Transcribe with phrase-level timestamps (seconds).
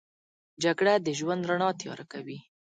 [0.63, 2.39] جګړه د ژوند رڼا تیاره کوي